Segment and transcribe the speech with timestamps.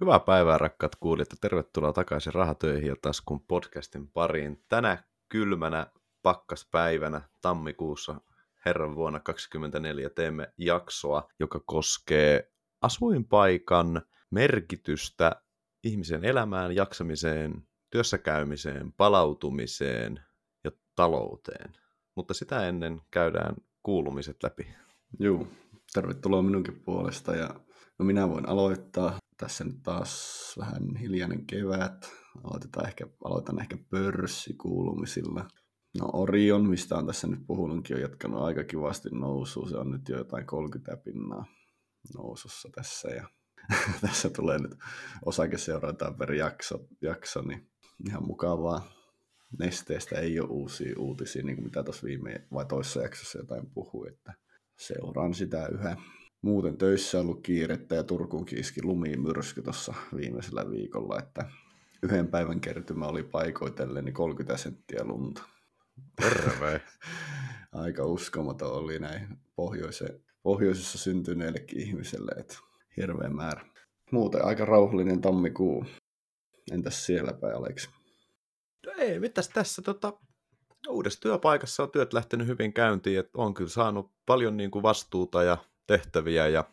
[0.00, 4.64] Hyvää päivää rakkaat kuulijat ja tervetuloa takaisin Rahatöihin ja Taskun podcastin pariin.
[4.68, 5.86] Tänä kylmänä
[6.22, 8.20] pakkaspäivänä tammikuussa
[8.64, 15.42] herran vuonna 2024 teemme jaksoa, joka koskee asuinpaikan merkitystä
[15.84, 20.20] ihmisen elämään, jaksamiseen, työssäkäymiseen, palautumiseen
[20.64, 21.72] ja talouteen.
[22.14, 24.66] Mutta sitä ennen käydään kuulumiset läpi.
[25.18, 25.46] Joo,
[25.94, 27.48] tervetuloa minunkin puolesta ja
[27.98, 29.18] no minä voin aloittaa.
[29.38, 32.12] Tässä nyt taas vähän hiljainen kevät.
[32.44, 35.48] Aloitetaan ehkä, aloitan ehkä pörssikuulumisilla.
[36.00, 39.68] No Orion, mistä on tässä nyt puhunutkin, on jatkanut aika kivasti nousua.
[39.68, 41.46] Se on nyt jo jotain 30 pinnaa
[42.14, 43.28] nousussa tässä ja
[44.00, 44.74] tässä tulee nyt
[45.24, 47.70] osakeseurataan per jakso, jakso, niin
[48.08, 48.92] ihan mukavaa.
[49.58, 54.08] Nesteestä ei ole uusia uutisia, niin kuin mitä tuossa viime vai toisessa jaksossa jotain puhui,
[54.08, 54.34] että
[54.78, 55.96] seuraan sitä yhä.
[56.42, 58.80] Muuten töissä on ollut kiirettä ja Turkuun kiiski
[59.16, 61.50] myrsky tuossa viimeisellä viikolla, että
[62.02, 65.42] yhden päivän kertymä oli paikoitellen niin 30 senttiä lunta.
[66.16, 66.80] Terve!
[67.72, 72.58] Aika uskomaton oli näin pohjoise, pohjoisessa syntyneellekin ihmiselle, että
[72.96, 73.66] hirveä määrä.
[74.12, 75.84] Muuten aika rauhallinen tammikuu.
[76.72, 77.88] Entäs siellä päin, Aleksi?
[78.86, 80.12] No ei, mitäs tässä tota,
[80.88, 85.42] uudessa työpaikassa on työt lähtenyt hyvin käyntiin, että on kyllä saanut paljon niin kuin vastuuta
[85.42, 85.58] ja
[85.88, 86.64] tehtäviä ja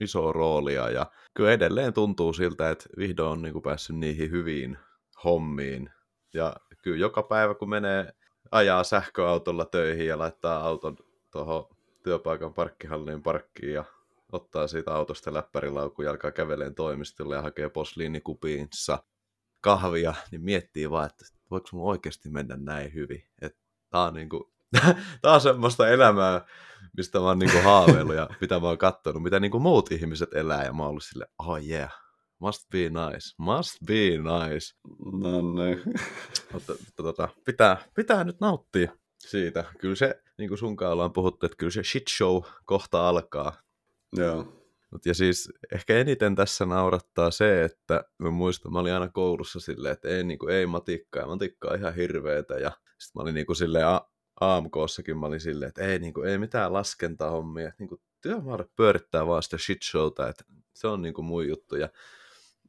[0.00, 4.78] isoa roolia ja kyllä edelleen tuntuu siltä, että vihdoin on niin kuin päässyt niihin hyviin
[5.24, 5.90] hommiin
[6.34, 8.12] ja kyllä joka päivä kun menee
[8.50, 10.96] ajaa sähköautolla töihin ja laittaa auton
[11.32, 13.84] tuohon työpaikan parkkihalliin parkkiin ja
[14.32, 19.02] ottaa siitä autosta läppärilaukun ja alkaa käveleen toimistolle ja hakee posliinikupiinsa
[19.60, 23.24] kahvia, niin miettii vaan, että voiko mun oikeasti mennä näin hyvin.
[23.42, 23.58] Että
[23.90, 24.52] tää on niinku,
[25.22, 26.46] tää on semmoista elämää,
[26.98, 30.64] mistä mä oon niinku haaveillut ja mitä mä oon kattonut, mitä niinku muut ihmiset elää
[30.64, 31.90] ja mä oon ollut silleen, oh yeah,
[32.38, 34.74] must be nice, must be nice.
[35.22, 35.82] No niin.
[36.52, 39.64] Mutta tota, pitää, pitää nyt nauttia siitä.
[39.78, 43.52] Kyllä se, niin kuin sunkaan ollaan puhuttu, että kyllä se shit show kohta alkaa.
[44.16, 44.54] Joo.
[44.90, 49.60] Mut ja siis ehkä eniten tässä naurattaa se, että mä muistan, mä olin aina koulussa
[49.60, 52.54] silleen, että ei, niin kuin, ei matikkaa, ja matikkaa ihan hirveetä.
[52.54, 54.08] Ja sitten mä olin niin kuin silleen a-
[54.40, 57.72] AMKssakin, mä olin silleen, että ei, niin kuin, ei mitään laskentahommia.
[57.78, 60.44] Niin kuin, työmaare pyörittää vaan sitä shit showta, että
[60.74, 61.76] se on niin kuin mun juttu.
[61.76, 61.88] Ja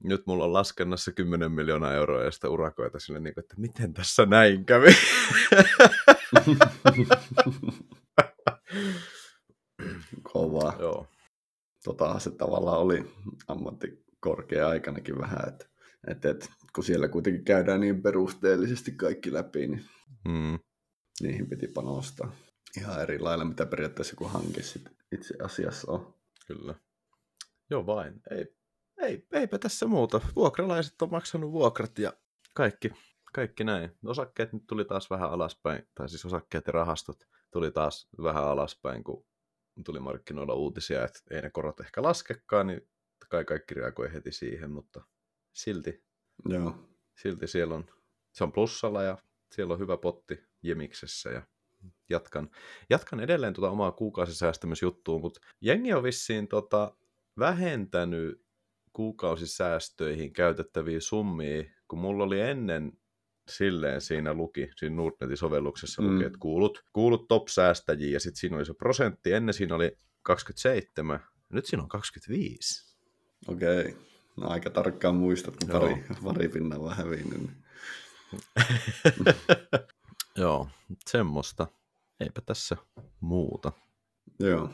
[0.03, 3.93] nyt mulla on laskennassa 10 miljoonaa euroa ja sitä urakoita sille, niin kuin, että miten
[3.93, 4.89] tässä näin kävi.
[10.33, 10.75] Kovaa.
[10.79, 11.07] Joo
[11.83, 13.11] tota, se tavallaan oli
[13.47, 15.65] ammattikorkea-aikanakin vähän, että,
[16.07, 19.85] että, että kun siellä kuitenkin käydään niin perusteellisesti kaikki läpi, niin
[20.27, 20.59] mm.
[21.21, 22.31] Niihin piti panostaa
[22.77, 26.13] ihan eri lailla, mitä periaatteessa joku hanke sit itse asiassa on.
[26.47, 26.75] Kyllä.
[27.69, 28.21] Joo vain.
[28.31, 28.55] Ei,
[28.97, 30.21] ei, eipä tässä muuta.
[30.35, 32.13] Vuokralaiset on maksanut vuokrat ja
[32.55, 32.91] kaikki,
[33.33, 33.97] kaikki näin.
[34.05, 37.17] Osakkeet nyt tuli taas vähän alaspäin, tai siis osakkeet ja rahastot
[37.51, 39.25] tuli taas vähän alaspäin, kun
[39.85, 42.89] tuli markkinoilla uutisia, että ei ne korot ehkä laskekaan, niin
[43.29, 45.05] kai kaikki reagoi heti siihen, mutta
[45.53, 46.03] silti,
[46.49, 46.89] Joo.
[47.15, 47.85] silti siellä on,
[48.31, 49.17] se on plussalla ja
[49.55, 51.41] siellä on hyvä potti Jemiksessä ja
[52.09, 52.49] jatkan,
[52.89, 56.97] jatkan edelleen tuota omaa kuukausisäästämisjuttua, mutta jengi on vissiin tota,
[57.39, 58.45] vähentänyt
[58.93, 62.91] kuukausisäästöihin käytettäviä summia, kun mulla oli ennen
[63.49, 66.25] silleen siinä luki, siinä Nordnetin sovelluksessa luki, mm.
[66.25, 71.19] että kuulut, kuulut top-säästäjiin, ja sitten siinä oli se prosentti, ennen siinä oli 27,
[71.49, 72.95] nyt siinä on 25.
[73.47, 73.93] Okei, okay.
[74.37, 77.49] no aika tarkkaan muistat, kun pari, pari pinnaa on hävinnyt.
[80.37, 80.67] Joo,
[81.09, 81.67] semmoista.
[82.19, 82.77] Eipä tässä
[83.19, 83.71] muuta.
[84.39, 84.69] Joo.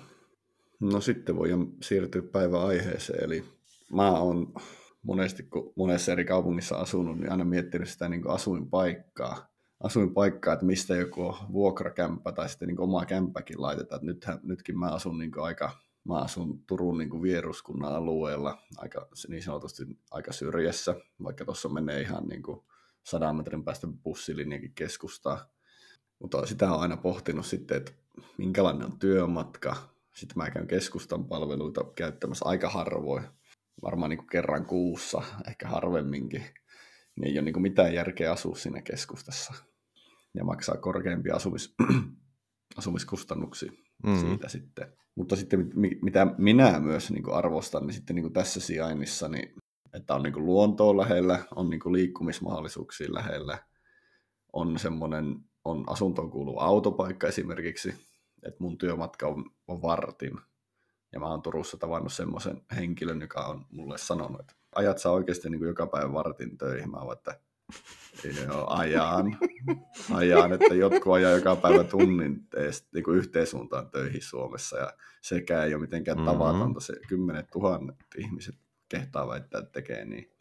[0.79, 3.45] No sitten voidaan siirtyä päivän aiheeseen, eli
[3.93, 4.53] mä oon
[5.01, 9.47] monesti, kun monessa eri kaupungissa asunut, niin aina miettinyt sitä niin asuinpaikkaa.
[9.83, 13.99] Asuinpaikkaa, että mistä joku vuokrakämppä tai sitten niin oma kämppäkin laitetaan.
[13.99, 15.71] Että nythän, nytkin mä asun niin aika,
[16.03, 22.27] mä asun Turun niin vieruskunnan alueella, aika, niin sanotusti aika syrjässä, vaikka tuossa menee ihan
[22.27, 22.65] niin kuin
[23.05, 25.49] sadan metrin päästä bussilinjakin keskustaa.
[26.19, 27.91] Mutta sitä on aina pohtinut sitten, että
[28.37, 29.75] minkälainen on työmatka.
[30.15, 33.23] Sitten mä käyn keskustan palveluita käyttämässä aika harvoin
[33.81, 36.43] varmaan niin kuin kerran kuussa, ehkä harvemminkin,
[37.15, 39.53] niin ei ole niin kuin mitään järkeä asua siinä keskustassa
[40.33, 41.75] ja maksaa korkeampia asumis,
[42.77, 43.71] asumiskustannuksia
[44.05, 44.19] mm.
[44.19, 44.93] siitä sitten.
[45.15, 45.71] Mutta sitten
[46.01, 49.53] mitä minä myös niin kuin arvostan, niin sitten niin kuin tässä sijainnissa, niin,
[49.95, 53.57] että on niin kuin luontoa lähellä, on niin kuin liikkumismahdollisuuksia lähellä,
[54.53, 57.95] on semmoinen, on asuntoon kuuluva autopaikka esimerkiksi,
[58.43, 60.39] että mun työmatka on, on vartin
[61.11, 65.49] Ja mä oon Turussa tavannut semmoisen henkilön, joka on mulle sanonut, että ajat sä oikeasti
[65.49, 66.91] niin kuin joka päivä vartin töihin.
[66.91, 67.39] Mä oon, että
[68.45, 69.37] joo, ajan.
[70.13, 74.77] ajan, että jotkut ajaa joka päivä tunnin teest, niin kuin yhteen suuntaan töihin Suomessa.
[74.77, 76.31] Ja sekä ei ole mitenkään mm-hmm.
[76.31, 76.79] tavatonta.
[76.79, 78.55] Se kymmenet tuhannet ihmiset
[78.89, 80.31] kehtaa väittää, että tekee niin.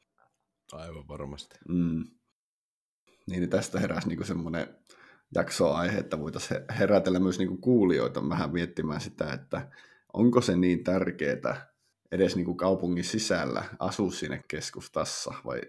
[0.73, 1.59] Aivan varmasti.
[1.69, 2.05] Mm.
[3.27, 4.79] Niin tästä heräsi niin semmoinen
[5.35, 9.71] jaksoaihe, että voitaisiin herätellä myös niin kuin kuulijoita vähän miettimään sitä, että
[10.13, 11.75] onko se niin tärkeää
[12.13, 15.61] edes niin kuin kaupungin sisällä asua sinne keskustassa, vai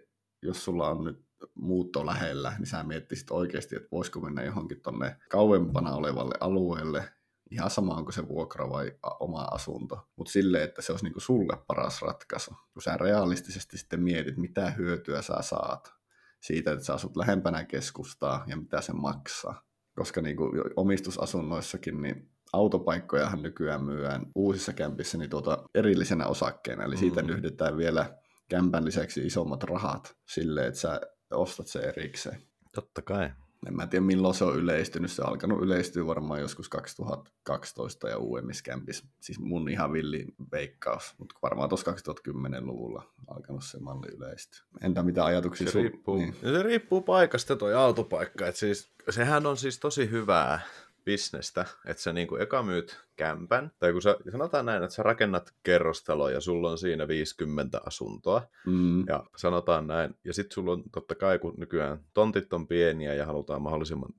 [0.42, 1.26] jos sulla on nyt
[1.56, 7.10] muutto lähellä, niin sä miettisit oikeasti, että voisiko mennä johonkin tonne kauempana olevalle alueelle,
[7.52, 11.22] ihan sama onko se vuokra vai oma asunto, mutta sille, että se olisi niin kuin
[11.22, 15.94] sulle paras ratkaisu, kun sä realistisesti sitten mietit, mitä hyötyä sä saat
[16.42, 19.66] siitä, että sä asut lähempänä keskustaa ja mitä se maksaa.
[19.96, 26.98] Koska niin kuin omistusasunnoissakin, niin autopaikkojahan nykyään myydään uusissa kämpissä niin tuota erillisenä osakkeena, eli
[26.98, 27.30] siitä mm.
[27.30, 28.20] yhdetään vielä
[28.50, 31.02] kämpän lisäksi isommat rahat sille, että sä
[31.32, 32.42] ostat se erikseen.
[32.76, 33.32] Totta kai.
[33.66, 35.12] En mä tiedä milloin se on yleistynyt.
[35.12, 39.06] Se on alkanut yleistyä varmaan joskus 2012 ja uudemmissa kämpissä.
[39.20, 44.66] Siis mun ihan villi veikkaus, mutta varmaan tuossa 2010-luvulla alkanut se malli yleistyä.
[44.82, 45.72] Entä mitä ajatuksia?
[45.72, 46.36] Se, riippuu, niin.
[46.42, 48.48] se riippuu paikasta toi autopaikka.
[48.48, 50.60] Et siis, sehän on siis tosi hyvää
[51.06, 55.04] bisnestä, että sä niin kuin eka myyt kämpän, tai kun sä, sanotaan näin, että sä
[55.04, 59.08] rakennat kerrostalo ja sulla on siinä 50 asuntoa, mm.
[59.08, 63.26] ja sanotaan näin, ja sitten sulla on totta kai, kun nykyään tontit on pieniä ja
[63.26, 64.10] halutaan mahdollisimman,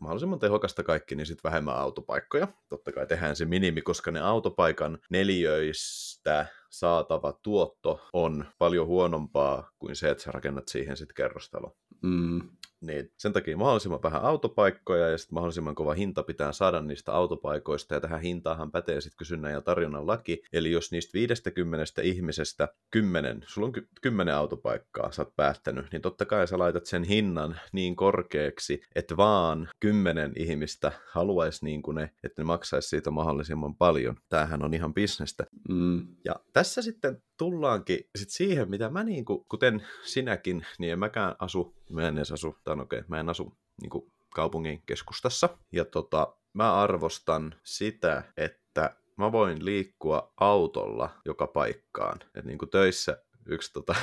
[0.00, 2.48] mahdollisimman tehokasta kaikki, niin sitten vähemmän autopaikkoja.
[2.68, 9.96] Totta kai tehdään se minimi, koska ne autopaikan neliöistä saatava tuotto on paljon huonompaa kuin
[9.96, 11.76] se, että sä rakennat siihen sitten kerrostalo.
[12.02, 12.40] Mm.
[12.82, 17.94] Niin sen takia mahdollisimman vähän autopaikkoja ja sitten mahdollisimman kova hinta pitää saada niistä autopaikoista
[17.94, 20.42] ja tähän hintaahan pätee sitten kysynnän ja tarjonnan laki.
[20.52, 26.24] Eli jos niistä 50 ihmisestä 10, sulla on 10 autopaikkaa, sä oot päättänyt, niin totta
[26.24, 32.10] kai sä laitat sen hinnan niin korkeaksi, että vaan 10 ihmistä haluaisi niin kuin ne,
[32.24, 34.16] että ne maksaisi siitä mahdollisimman paljon.
[34.28, 35.46] Tämähän on ihan bisnestä.
[35.68, 36.06] Mm.
[36.24, 41.36] Ja tässä sitten tullaankin sit siihen, mitä mä niin kuin, kuten sinäkin, niin en mäkään
[41.38, 45.48] asu, mä en edes asu, tai okei, okay, mä en asu niin kuin kaupungin keskustassa.
[45.72, 52.18] Ja tota, mä arvostan sitä, että mä voin liikkua autolla joka paikkaan.
[52.34, 53.94] Et niin kuin töissä yksi tota,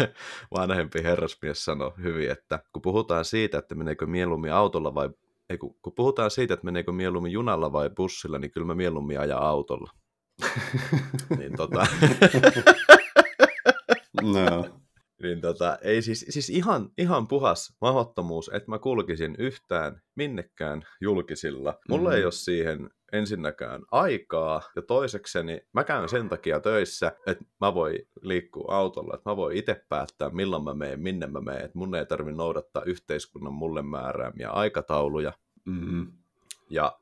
[0.56, 5.10] vanhempi herrasmies sanoi hyvin, että kun puhutaan siitä, että meneekö mieluummin autolla vai
[5.50, 9.20] ei, kun, kun puhutaan siitä, että meneekö mieluummin junalla vai bussilla, niin kyllä mä mieluummin
[9.20, 9.90] ajan autolla.
[11.38, 11.86] Niin tota...
[14.22, 14.64] no.
[15.22, 21.78] Niin tota, ei siis, siis ihan, ihan puhas mahdottomuus, että mä kulkisin yhtään minnekään julkisilla.
[21.88, 22.16] Mulla mm-hmm.
[22.16, 27.98] ei ole siihen ensinnäkään aikaa, ja toisekseni mä käyn sen takia töissä, että mä voin
[28.22, 31.94] liikkua autolla, että mä voin itse päättää, milloin mä menen, minne mä menen, että mun
[31.94, 35.32] ei tarvi noudattaa yhteiskunnan mulle määräämiä aikatauluja.
[35.64, 36.12] Mm-hmm.
[36.70, 36.98] Ja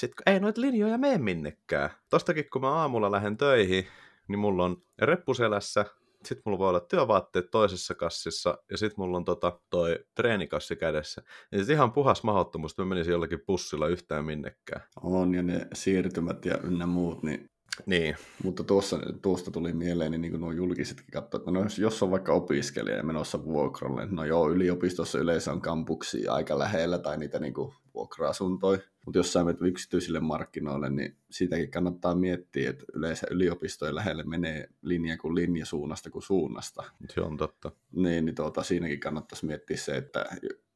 [0.00, 1.90] sitten ei noita linjoja mene minnekään.
[2.10, 3.86] Tostakin kun mä aamulla lähden töihin,
[4.28, 5.84] niin mulla on reppuselässä,
[6.24, 11.22] sitten mulla voi olla työvaatteet toisessa kassissa, ja sitten mulla on tota, toi treenikassi kädessä.
[11.52, 14.82] Ja sitten ihan puhas mahdottomuus, että mä menisin jollakin bussilla yhtään minnekään.
[15.02, 17.50] On, ja ne siirtymät ja ynnä muut, niin
[17.86, 18.16] niin.
[18.44, 22.02] Mutta tuossa, tuosta tuli mieleen, niin, niin kuin nuo julkisetkin katsoa, että no, jos, jos
[22.02, 26.98] on vaikka opiskelija ja menossa vuokralle, niin no joo, yliopistossa yleensä on kampuksia aika lähellä
[26.98, 32.70] tai niitä niin kuin vuokra-asuntoja, mutta jos sä menet yksityisille markkinoille, niin siitäkin kannattaa miettiä,
[32.70, 36.82] että yleensä yliopistojen lähelle menee linja kuin linja suunnasta kuin suunnasta.
[37.10, 37.72] Se on totta.
[37.92, 40.26] Niin, niin tuota, siinäkin kannattaisi miettiä se, että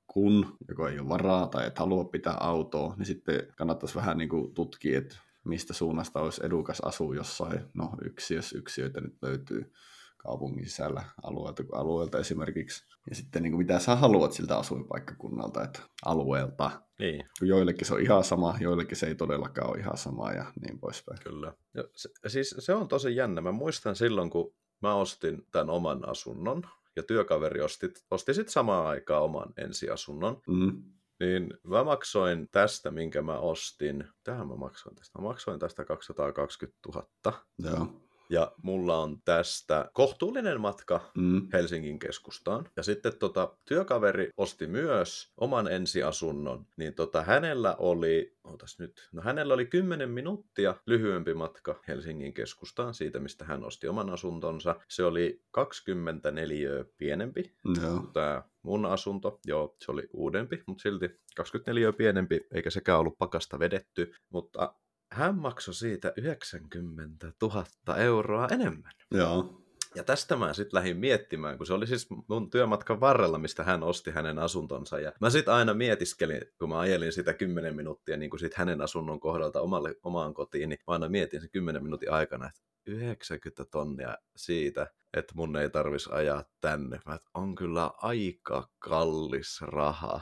[0.06, 4.28] kun joko ei ole varaa tai et halua pitää autoa, niin sitten kannattaisi vähän niin
[4.28, 9.72] kuin tutkia, että mistä suunnasta olisi edukas asua jossain, no yksiössä yksiöitä nyt löytyy
[10.16, 12.84] kaupungin sisällä alueelta alueelta esimerkiksi.
[13.10, 16.70] Ja sitten niin kuin mitä sä haluat siltä asuinpaikkakunnalta, että alueelta.
[16.98, 17.24] Niin.
[17.40, 21.18] Joillekin se on ihan sama, joillekin se ei todellakaan ole ihan sama ja niin poispäin.
[21.24, 21.52] Kyllä.
[21.74, 23.40] Ja se, siis se on tosi jännä.
[23.40, 26.62] Mä muistan silloin, kun mä ostin tämän oman asunnon,
[26.96, 30.42] ja työkaveri osti, osti sitten samaan aikaan oman ensiasunnon.
[30.48, 30.82] Mm.
[31.20, 34.08] Niin mä maksoin tästä, minkä mä ostin.
[34.24, 35.18] Tähän mä maksoin tästä.
[35.18, 37.44] Mä maksoin tästä 220 000.
[37.58, 38.09] Joo.
[38.30, 41.48] Ja mulla on tästä kohtuullinen matka mm.
[41.52, 42.70] Helsingin keskustaan.
[42.76, 46.66] Ja sitten tota, työkaveri osti myös oman ensiasunnon.
[46.76, 52.94] Niin tota, hänellä oli, otas nyt, no hänellä oli 10 minuuttia lyhyempi matka Helsingin keskustaan
[52.94, 54.76] siitä, mistä hän osti oman asuntonsa.
[54.88, 57.54] Se oli 24 pienempi.
[57.64, 58.10] No.
[58.12, 63.58] Tämä mun asunto, joo, se oli uudempi, mutta silti 24 pienempi, eikä sekään ollut pakasta
[63.58, 64.74] vedetty, mutta
[65.12, 67.64] hän maksoi siitä 90 000
[67.96, 68.92] euroa enemmän.
[69.10, 69.56] Joo.
[69.94, 73.82] Ja tästä mä sitten lähdin miettimään, kun se oli siis mun työmatkan varrella, mistä hän
[73.82, 75.00] osti hänen asuntonsa.
[75.00, 78.80] Ja mä sitten aina mietiskelin, kun mä ajelin sitä 10 minuuttia niin kuin sit hänen
[78.80, 83.64] asunnon kohdalta omalle, omaan kotiin, niin mä aina mietin sen 10 minuutin aikana, että 90
[83.70, 84.86] tonnia siitä,
[85.16, 87.00] että mun ei tarvis ajaa tänne.
[87.06, 90.20] Mä, että on kyllä aika kallis raha.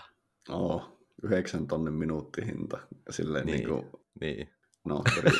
[0.49, 2.78] Oo, 9 tonnin minuuttihinta.
[3.11, 3.68] Silleen niin, Niin.
[3.68, 4.50] niin kuin, Niin,
[4.88, 5.38] no, peri,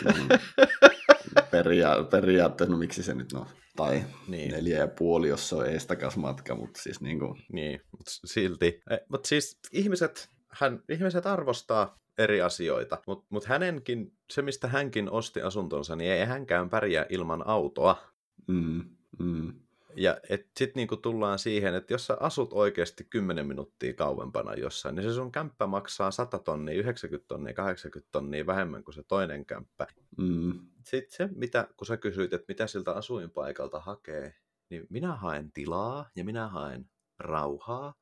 [1.51, 4.51] peria, periaatteessa, no miksi se nyt no, tai niin.
[4.51, 8.81] neljä ja puoli, jos se on eestakas matka, mutta siis niin kuin, Niin, mutta silti.
[9.09, 15.43] Mutta siis ihmiset, hän, ihmiset arvostaa eri asioita, mutta mut hänenkin, se mistä hänkin osti
[15.43, 18.13] asuntonsa, niin ei hänkään pärjää ilman autoa.
[18.47, 18.85] mm,
[19.19, 19.53] mm,
[19.97, 25.03] Ja sitten niinku tullaan siihen, että jos sä asut oikeasti 10 minuuttia kauempana jossain, niin
[25.03, 29.87] se sun kämppä maksaa 100 tonnia, 90 tonnia, 80 tonnia vähemmän kuin se toinen kämppä.
[30.19, 34.35] mm, Sitten se, mitä, kun sä kysyit, että mitä siltä asuinpaikalta hakee,
[34.71, 37.95] niin minä haen tilaa ja minä haen rauhaa.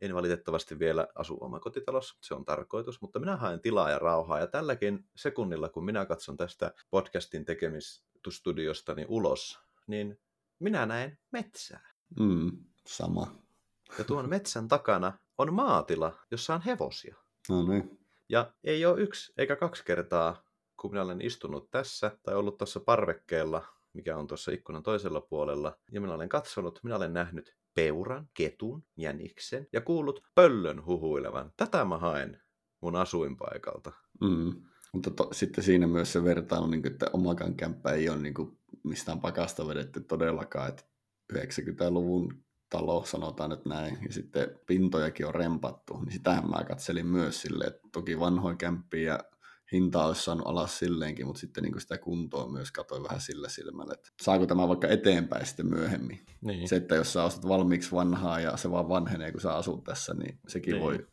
[0.00, 4.38] En valitettavasti vielä asu omakotitalossa, se on tarkoitus, mutta minä haen tilaa ja rauhaa.
[4.38, 10.20] Ja tälläkin sekunnilla, kun minä katson tästä podcastin tekemistudiosta ulos, niin
[10.62, 11.92] minä näen metsää.
[12.20, 12.50] mm,
[12.86, 13.42] sama.
[13.98, 17.16] Ja tuon metsän takana on maatila, jossa on hevosia.
[17.48, 20.42] No niin, Ja ei ole yksi eikä kaksi kertaa,
[20.76, 25.78] kun minä olen istunut tässä tai ollut tuossa parvekkeella, mikä on tuossa ikkunan toisella puolella,
[25.92, 31.52] ja minä olen katsonut, minä olen nähnyt peuran, ketun, jäniksen ja kuullut pöllön huhuilevan.
[31.56, 32.42] Tätä mä haen
[32.80, 33.92] mun asuinpaikalta.
[34.20, 34.62] mm.
[34.92, 38.34] Mutta to, sitten siinä myös se vertailu, niin kuin, että omakaan kämppä ei ole niin
[38.34, 40.82] kuin, mistään pakasta vedetty todellakaan, että
[41.32, 47.42] 90-luvun talo, sanotaan nyt näin, ja sitten pintojakin on rempattu, niin sitähän mä katselin myös
[47.42, 49.18] silleen, että toki vanhoin kämppiä ja
[49.72, 53.94] hinta olisi saanut alas silleenkin, mutta sitten niin sitä kuntoa myös katsoin vähän sillä silmällä,
[53.94, 56.26] että saako tämä vaikka eteenpäin sitten myöhemmin.
[56.40, 56.68] Niin.
[56.68, 60.14] Se, että jos sä ostat valmiiksi vanhaa ja se vaan vanhenee, kun sä asut tässä,
[60.14, 60.82] niin sekin Niin.
[60.82, 61.06] voi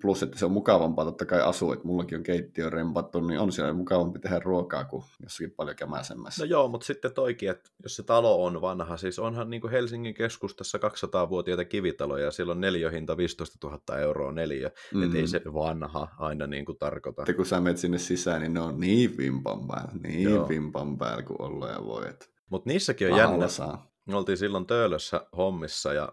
[0.00, 3.52] plus, että se on mukavampaa totta kai asua, että mullakin on keittiö rempattu, niin on
[3.52, 6.44] siellä mukavampi tehdä ruokaa kuin jossakin paljon kämäsemmässä.
[6.44, 9.70] No joo, mutta sitten toikin, että jos se talo on vanha, siis onhan niin kuin
[9.70, 14.70] Helsingin keskustassa 200-vuotiaita kivitaloja ja siellä on neliöhinta 15 000 euroa neliö.
[14.94, 15.02] Mm.
[15.02, 17.22] Että ei se vanha aina niin kuin tarkoita.
[17.22, 20.48] Sitten kun sä menet sinne sisään, niin ne on niin vimpan päällä, niin Joo.
[20.48, 22.04] vimpan päällä kuin olla ja voi.
[22.50, 23.48] Mutta niissäkin on rahalla jännä.
[23.48, 23.90] saa.
[24.06, 26.12] Me oltiin silloin Töölössä hommissa ja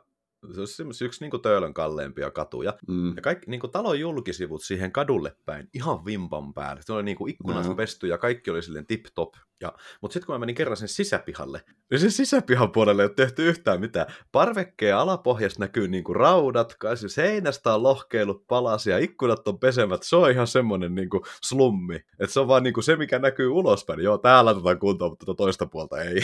[0.52, 2.74] se on semmois yksi niin Töölön kalleimpia katuja.
[2.88, 3.16] Mm.
[3.16, 6.82] Ja kaikki niin kuin talon julkisivut siihen kadulle päin, ihan vimpan päälle.
[6.82, 7.76] Se oli niin kuin ikkunat Joo.
[7.76, 9.34] pesty ja kaikki oli silleen tip-top.
[9.62, 13.14] Ja, mutta sitten kun mä menin kerran sen sisäpihalle, niin sen sisäpihan puolelle ei ole
[13.16, 14.08] tehty yhtään mitään.
[14.32, 20.04] Parvekkeen alapohjasta näkyy niin kuin raudat, se seinästä on lohkeillut palasia, ikkunat on pesemät.
[20.04, 21.96] Se on ihan semmoinen niin kuin slummi.
[21.96, 24.00] Että se on vaan niin kuin se, mikä näkyy ulospäin.
[24.00, 26.22] Joo, täällä tätä kuntoa, mutta toista puolta ei.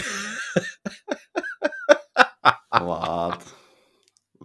[2.86, 3.59] Vaat.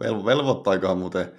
[0.00, 1.32] Vel, velvoittaikohan muuten,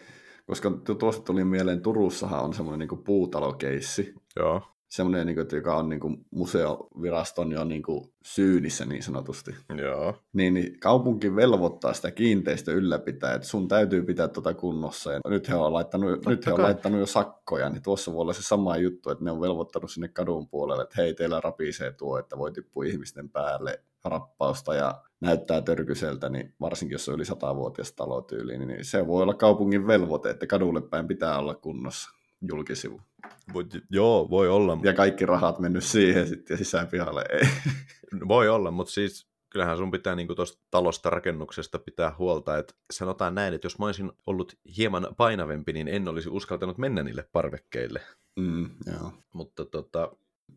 [0.48, 4.62] koska tu- tuosta tuli mieleen, Turussahan on semmoinen niin puutalokeissi, Joo.
[4.88, 9.56] semmoinen, niin kuin, joka on niin kuin museoviraston jo niin kuin syynissä niin sanotusti.
[9.78, 10.14] Joo.
[10.34, 15.14] Niin, niin kaupunki velvoittaa sitä kiinteistö ylläpitää, että sun täytyy pitää tuota kunnossa.
[15.14, 16.66] Ja nyt he on laittanut, nyt he on kai.
[16.66, 20.08] laittanut jo sakkoja, niin tuossa voi olla se sama juttu, että ne on velvoittanut sinne
[20.08, 25.62] kadun puolelle, että hei, teillä rapisee tuo, että voi tippua ihmisten päälle rappausta ja näyttää
[25.62, 30.48] törkyseltä, niin varsinkin jos on yli satavuotias talotyyli, niin se voi olla kaupungin velvoite, että
[30.48, 32.10] kadulle päin pitää olla kunnossa
[32.42, 33.02] julkisivu.
[33.54, 34.78] Mut, joo, voi olla.
[34.84, 37.48] Ja kaikki rahat mennyt siihen sitten ja sisäpihalle ei.
[38.28, 43.36] Voi olla, mutta siis kyllähän sun pitää niinku tuosta talosta rakennuksesta pitää huolta, että sanotaan
[43.36, 48.02] näin, että jos mä olisin ollut hieman painavempi, niin en olisi uskaltanut mennä niille parvekkeille.
[48.40, 49.12] Mm, joo.
[49.34, 50.12] Mutta tota,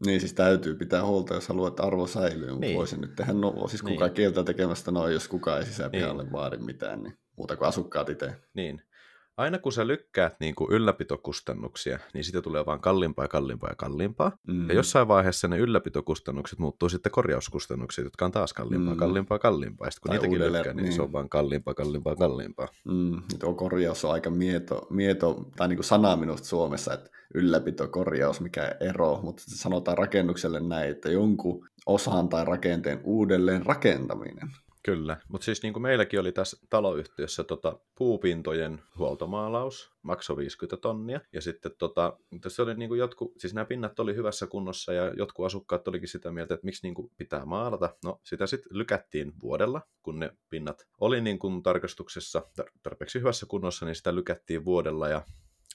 [0.07, 2.77] Niin siis täytyy pitää huolta, jos haluat, että arvo säilyy, mutta Niin.
[2.77, 4.01] voisin nyt tehdä no, siis kuka Niin.
[4.01, 4.13] niin.
[4.15, 6.27] kieltä tekemästä noin, jos kukaan ei sisäpihalle Niin.
[6.27, 6.33] niin.
[6.33, 8.33] vaadi mitään, niin muuta kuin asukkaat itse.
[8.55, 8.83] niin.
[9.41, 13.77] Aina kun sä lykkäät niin kuin ylläpitokustannuksia, niin siitä tulee vaan kalliimpaa ja kalliimpaa ja
[13.77, 14.33] kalliimpaa.
[14.47, 14.69] Mm.
[14.69, 18.99] Ja jossain vaiheessa ne ylläpitokustannukset muuttuu sitten korjauskustannuksia, jotka on taas kalliimpaa, Mm.
[18.99, 19.87] kalliimpaa, kalliimpaa.
[19.87, 21.13] Ja sitten kun Tai niitäkin uudelleen, lykkää, niin, se on niin.
[21.13, 22.69] vaan kalliimpaa, kalliimpaa, kalliimpaa.
[22.85, 27.89] Mm, tuo korjaus on aika mieto, mieto tai niin kuin sana minusta Suomessa, että ylläpito,
[27.89, 34.51] korjaus, mikä ero, mutta sanotaan rakennukselle näin, että jonkun osan tai rakenteen uudelleen rakentaminen.
[34.83, 41.21] Kyllä, mutta siis niin kuin meilläkin oli tässä taloyhtiössä tota, puupintojen huoltomaalaus, maksoi 50 tonnia,
[41.33, 45.15] ja sitten tota, tässä oli niin kuin jotkut, siis nämä pinnat oli hyvässä kunnossa, ja
[45.17, 47.97] jotkut asukkaat olikin sitä mieltä, että miksi niin kuin pitää maalata.
[48.05, 53.47] No, sitä sitten lykättiin vuodella, kun ne pinnat oli niin kuin tarkastuksessa tar- tarpeeksi hyvässä
[53.47, 55.23] kunnossa, niin sitä lykättiin vuodella, ja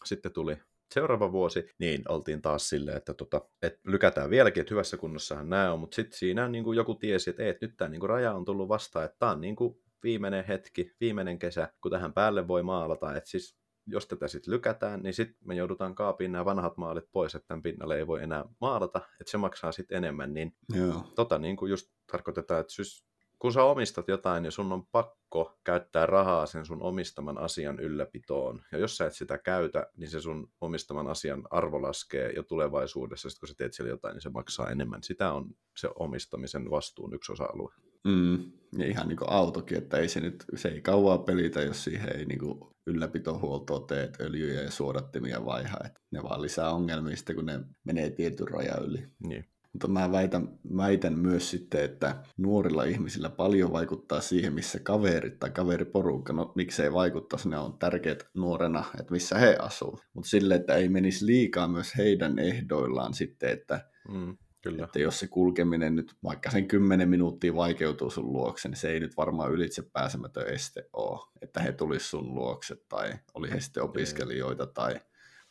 [0.05, 0.57] sitten tuli
[0.93, 5.73] seuraava vuosi, niin oltiin taas silleen, että, tota, että lykätään vieläkin, että hyvässä kunnossahan nämä
[5.73, 8.09] on, mutta sitten siinä niin kuin joku tiesi, että, ei, että nyt tämä niin kuin
[8.09, 12.13] raja on tullut vastaan, että tämä on niin kuin viimeinen hetki, viimeinen kesä, kun tähän
[12.13, 16.45] päälle voi maalata, että siis jos tätä sitten lykätään, niin sitten me joudutaan kaapiin nämä
[16.45, 20.33] vanhat maalit pois, että tämän pinnalle ei voi enää maalata, että se maksaa sitten enemmän,
[20.33, 21.03] niin Joo.
[21.15, 23.05] tota niin kuin just tarkoitetaan, että sys,
[23.39, 25.24] kun sä omistat jotain, niin sun on pakko
[25.63, 28.61] käyttää rahaa sen sun omistaman asian ylläpitoon.
[28.71, 33.29] Ja jos sä et sitä käytä, niin se sun omistaman asian arvo laskee jo tulevaisuudessa.
[33.29, 35.03] Sitten kun sä teet siellä jotain, niin se maksaa enemmän.
[35.03, 37.73] Sitä on se omistamisen vastuun yksi osa-alue.
[38.07, 38.51] Mm.
[38.77, 42.17] Ja ihan niin kuin autokin, että ei se nyt, se ei kauaa pelitä, jos siihen
[42.17, 45.77] ei niin kuin ylläpitohuoltoa teet, öljyjä ja suodattimia vaiha.
[45.85, 49.07] Että ne vaan lisää ongelmia sitten, kun ne menee tietyn rajan yli.
[49.23, 49.45] Niin.
[49.75, 55.49] Mutta mä väitän, väitän myös sitten, että nuorilla ihmisillä paljon vaikuttaa siihen, missä kaverit tai
[55.49, 59.99] kaveriporukka, no miksei vaikuttaisi, ne on tärkeät nuorena, että missä he asuu.
[60.13, 64.83] Mutta sille, että ei menisi liikaa myös heidän ehdoillaan sitten, että, Mm, kyllä.
[64.85, 68.99] että jos se kulkeminen nyt vaikka sen 10 minuuttia vaikeutuu sun luokse, niin se ei
[68.99, 73.83] nyt varmaan ylitse pääsemätön este ole, että he tulisi sun luokse tai oli he sitten
[73.83, 74.99] opiskelijoita tai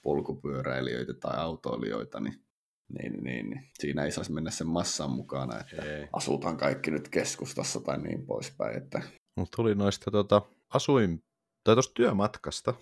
[0.02, 2.43] polkupyöräilijöitä tai autoilijoita, niin
[2.94, 3.66] niin, niin, niin.
[3.78, 6.08] Siinä ei saisi mennä sen massan mukana, että Ei.
[6.12, 8.76] asutaan kaikki nyt keskustassa tai niin poispäin.
[8.76, 9.02] Että...
[9.36, 10.42] Mut tuli noista tota,
[10.74, 11.22] asuin,
[11.64, 12.74] tai tuosta työmatkasta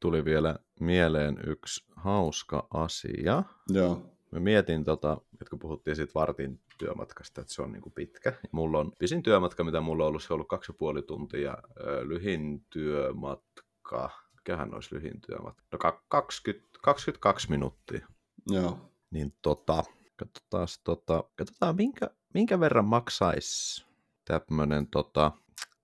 [0.00, 3.42] tuli vielä mieleen yksi hauska asia.
[3.68, 8.32] Joo, Mä mietin, tota, että kun puhuttiin siitä vartin työmatkasta, että se on niinku pitkä.
[8.52, 11.56] Mulla on pisin työmatka, mitä mulla on ollut, se on ollut kaksi ja puoli tuntia.
[11.80, 15.62] Ö, Lyhin työmatka, mikähän olisi lyhin työmatka?
[15.72, 18.06] No ka- 20, 22 minuuttia.
[18.46, 18.89] joo.
[19.10, 19.84] Niin tota,
[20.16, 23.84] katsotaan, tota, katsotaan minkä, minkä verran maksaisi
[24.24, 25.32] tämmöinen tota,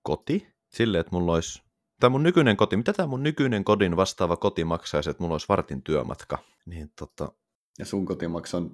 [0.02, 1.62] koti sille, että mulla olisi,
[2.00, 5.48] tämä mun nykyinen koti, mitä tämä mun nykyinen kodin vastaava koti maksaisi, että mulla olisi
[5.48, 6.38] vartin työmatka.
[6.66, 7.32] Niin tota,
[7.78, 8.70] Ja sun kotimaksa on,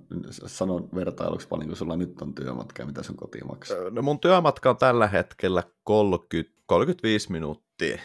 [0.47, 3.91] sanon vertailuksi paljon, kun sulla nyt on työmatka ja mitä sun koti maksaa.
[3.91, 7.99] no mun työmatka on tällä hetkellä 30, 35 minuuttia.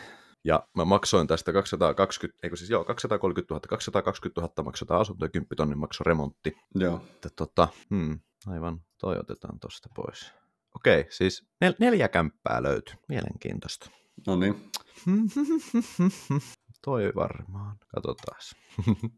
[0.47, 5.29] Ja mä maksoin tästä 220, eikö siis joo, 230 000, 220 000 maksetaan asunto ja
[5.29, 6.57] 10 tonnin makso remontti.
[6.75, 10.33] Joo, Että tota, hmm, aivan, toi otetaan tosta pois.
[10.75, 12.95] Okei, siis nel- neljä kämppää löytyy.
[13.07, 13.91] Mielenkiintoista.
[14.27, 14.71] no niin.
[16.85, 17.77] toi varmaan.
[17.95, 18.39] Katsotaan.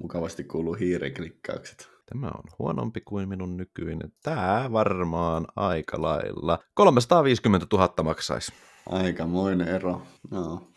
[0.00, 1.93] Mukavasti kuuluu hiirenklikkaukset.
[2.06, 4.12] Tämä on huonompi kuin minun nykyinen.
[4.22, 6.58] Tää varmaan aika lailla.
[6.74, 8.52] 350 000 maksaisi.
[8.90, 10.02] Aikamoinen ero.
[10.30, 10.68] Joo.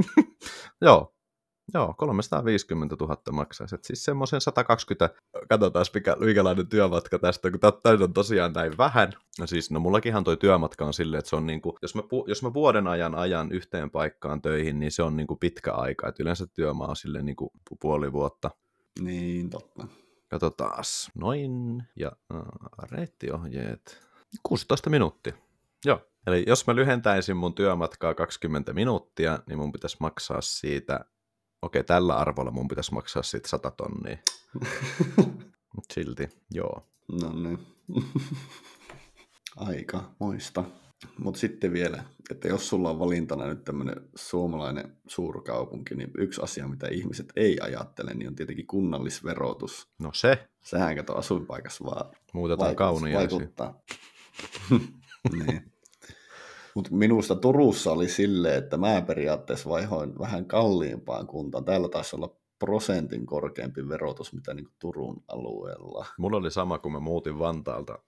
[0.82, 1.14] Joo.
[1.74, 3.74] Joo, 350 000 maksaisi.
[3.74, 5.10] Et siis semmoisen 120,
[5.48, 7.72] katsotaan mikä, minkälainen työmatka tästä, kun tämä
[8.04, 9.12] on tosiaan näin vähän.
[9.38, 12.24] No siis, no mullakinhan toi työmatka on silleen, että se on niinku, jos mä, pu-
[12.28, 16.08] jos mä vuoden ajan ajan yhteen paikkaan töihin, niin se on niinku pitkä aika.
[16.08, 18.50] Et yleensä työmaa on silleen niinku pu- puoli vuotta.
[19.00, 19.86] Niin, totta.
[20.28, 21.10] Katsotaas.
[21.14, 21.82] Noin.
[21.96, 24.00] Ja äh, reittiohjeet.
[24.42, 25.32] 16 minuuttia.
[25.84, 26.00] Joo.
[26.26, 31.04] Eli jos mä lyhentäisin mun työmatkaa 20 minuuttia, niin mun pitäisi maksaa siitä,
[31.62, 34.18] okei tällä arvolla mun pitäisi maksaa siitä 100 tonnia.
[35.92, 36.86] Silti, joo.
[37.22, 37.66] No niin.
[39.56, 40.64] Aika moista.
[41.18, 46.68] Mutta sitten vielä, että jos sulla on valintana nyt tämmöinen suomalainen suurkaupunki, niin yksi asia,
[46.68, 49.88] mitä ihmiset ei ajattele, niin on tietenkin kunnallisverotus.
[49.98, 53.40] No se, Sehän kato asuinpaikassa vaan muutetaan kauniaisiin.
[53.40, 53.80] vaikuttaa.
[55.32, 55.72] niin.
[56.74, 61.64] Mutta minusta Turussa oli silleen, että mä periaatteessa vaihoin vähän kalliimpaan kuntaan.
[61.64, 66.06] Täällä taisi olla prosentin korkeampi verotus, mitä niin Turun alueella.
[66.18, 67.98] Mulla oli sama, kun mä muutin Vantaalta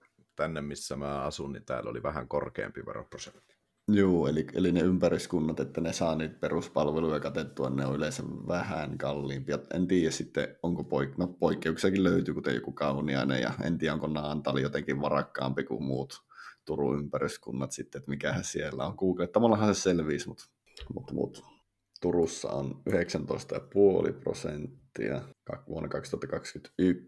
[0.40, 3.56] tänne, missä mä asun, niin täällä oli vähän korkeampi veroprosentti.
[3.88, 8.98] Joo, eli, eli ne ympäriskunnat, että ne saa niitä peruspalveluja katettua, ne on yleensä vähän
[8.98, 9.58] kalliimpia.
[9.74, 14.06] En tiedä sitten, onko poik- no, poikkeuksiakin löytyy, kuten joku Kauniainen, ja en tiedä, onko
[14.06, 16.22] Naantali jotenkin varakkaampi kuin muut
[16.64, 18.94] Turun ympäriskunnat sitten, että mikähän siellä on.
[18.98, 20.44] Googlettamallahan se selviisi, mutta,
[20.94, 21.40] mutta, mutta
[22.00, 24.79] Turussa on 19,5 prosenttia
[25.50, 26.60] kak- vuonna 2021.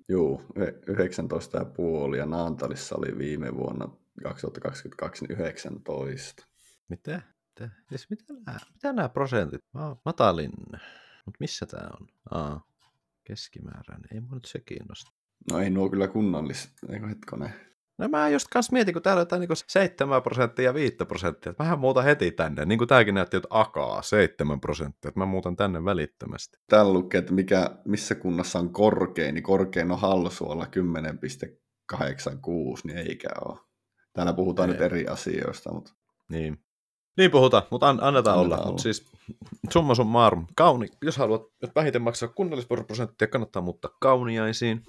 [0.09, 3.89] Joo, yhe- 19,5 ja Naantalissa oli viime vuonna
[4.23, 6.47] 2022 niin 19.
[6.89, 7.23] Mitä?
[7.49, 9.61] Mitä, siis mitä, nämä, mitä nämä prosentit?
[9.75, 10.53] Mä, matalin.
[11.25, 12.09] Mutta missä tämä on?
[12.31, 12.67] Aa,
[13.25, 14.09] keskimääräinen.
[14.15, 15.11] Ei mua nyt se kiinnosta.
[15.51, 17.72] No ei nuo kyllä kunnallis, eikö hetkonen.
[18.03, 21.55] No mä just kans mietin, kun täällä on jotain niin 7 prosenttia ja 5 prosenttia.
[21.59, 22.65] Mähän muutan heti tänne.
[22.65, 25.09] Niin kuin tääkin näytti, että akaa 7 prosenttia.
[25.09, 26.59] Että mä muutan tänne välittömästi.
[26.69, 30.67] Täällä lukee, että mikä, missä kunnassa on korkein, niin korkein on Halsuolla
[31.93, 33.59] 10,86, niin eikä ole.
[34.13, 34.73] Täällä puhutaan Ei.
[34.73, 35.93] nyt eri asioista, mutta
[36.29, 36.59] Niin.
[37.17, 38.57] Niin puhutaan, mutta an, annetaan, Annetaan olla.
[38.57, 38.67] olla.
[38.67, 39.13] Mutta siis
[39.71, 40.89] summa summarum, kauni.
[41.03, 44.83] Jos haluat että vähiten maksaa kunnallisveroprosenttia, kannattaa muuttaa kauniaisiin.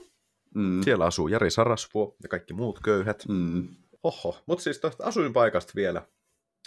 [0.55, 0.81] Mm.
[0.83, 3.25] Siellä asuu Jari Sarasvuo ja kaikki muut köyhät.
[3.29, 3.67] Mm.
[4.03, 6.07] Oho, mutta siis tuosta asuinpaikasta vielä.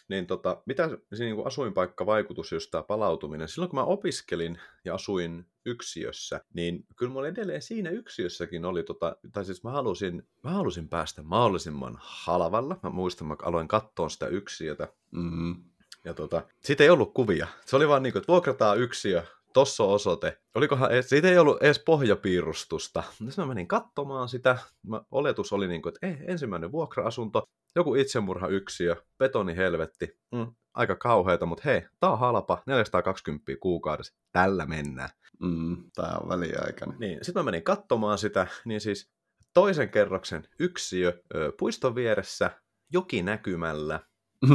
[0.09, 4.95] Niin tota, mitä se niin kuin asuinpaikkavaikutus, jos tämä palautuminen, silloin kun mä opiskelin ja
[4.95, 10.51] asuin yksiössä, niin kyllä mulla edelleen siinä yksiössäkin oli, tota, tai siis mä halusin, mä
[10.51, 12.79] halusin päästä mahdollisimman halvalla.
[12.83, 15.57] Mä muistan, mä aloin katsoa sitä yksiötä, Mm.
[16.05, 17.47] ja tota, siitä ei ollut kuvia.
[17.67, 19.23] Se oli vaan niin kuin, että vuokrataan yksiö,
[19.53, 20.39] tossa on osoite.
[20.55, 23.03] Olikohan, edes, siitä ei ollut edes pohjapiirustusta.
[23.11, 24.59] Sitten mä menin katsomaan sitä.
[24.87, 27.43] Mä, oletus oli niin kuin, että eh, ensimmäinen vuokra-asunto,
[27.77, 30.19] joku itsemurhayksiö, betoni helvetti.
[30.33, 34.15] Mm, aika kauheita, mutta hei, tää on halpa, 420 kuukaudessa.
[34.33, 35.11] Tällä mennään.
[35.41, 35.77] Mm.
[35.95, 36.99] Tää on väliaikainen.
[36.99, 39.11] Niin, sitten mä menin katsomaan sitä, niin siis
[39.55, 41.23] toisen kerroksen yksiö
[41.59, 42.51] puiston vieressä,
[42.93, 44.01] joki näkymällä,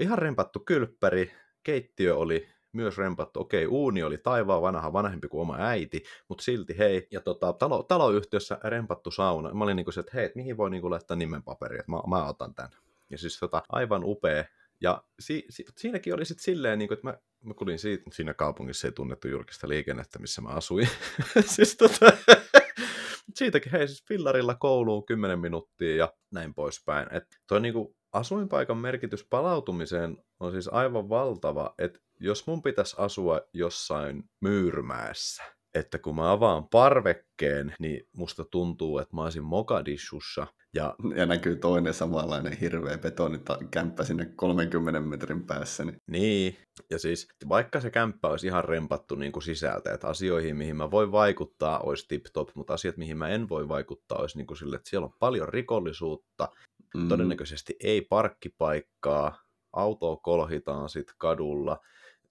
[0.00, 3.40] ihan rempattu kylppäri, keittiö oli myös rempattu.
[3.40, 7.08] Okei, uuni oli taivaan vanha, vanhempi kuin oma äiti, mutta silti hei.
[7.10, 9.54] Ja tota, talo, taloyhtiössä rempattu sauna.
[9.54, 12.00] Mä olin niinku se, että hei, et mihin voi niinku laittaa nimen paperi, että mä,
[12.06, 12.70] mä otan tämän.
[13.10, 14.44] Ja siis tota, aivan upea.
[14.80, 18.88] Ja si, si, siinäkin oli sitten silleen, niinku, että mä, mä kulin siitä, siinä kaupungissa
[18.88, 20.88] ei tunnettu julkista liikennettä, missä mä asuin.
[21.54, 22.12] siis tota,
[23.36, 27.06] siitäkin, hei, siis fillarilla kouluun 10 minuuttia ja näin poispäin.
[27.10, 33.40] Et toi niinku asuinpaikan merkitys palautumiseen on siis aivan valtava, että jos mun pitäisi asua
[33.52, 35.42] jossain myyrmäessä,
[35.74, 41.56] että kun mä avaan parvekkeen, niin musta tuntuu, että mä olisin Mogadishussa ja Ja näkyy
[41.56, 45.84] toinen samanlainen hirveä betonikämppä sinne 30 metrin päässä.
[45.84, 45.98] Niin...
[46.10, 46.56] Niin,
[46.90, 50.90] ja siis vaikka se kämppä olisi ihan rempattu niin kuin sisältä, että asioihin, mihin mä
[50.90, 54.76] voin vaikuttaa, olisi tip-top, mutta asiat, mihin mä en voi vaikuttaa, olisi niin kuin sille,
[54.76, 56.48] että siellä on paljon rikollisuutta,
[56.94, 57.08] Mm.
[57.08, 61.80] todennäköisesti ei parkkipaikkaa, autoa kolhitaan sitten kadulla,